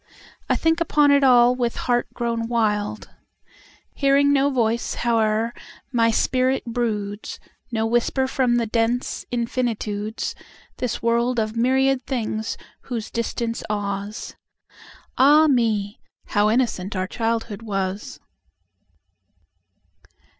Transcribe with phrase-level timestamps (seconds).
[0.49, 3.11] I think upon it all with heart grown wild.
[3.93, 5.53] Hearing no voice, howe'er
[5.91, 7.39] my spirit broods,
[7.71, 10.33] No whisper from the dense infinitudes,
[10.77, 14.35] This world of myriad things whose distance awes.
[15.19, 18.19] Ah me; how innocent our childhood was!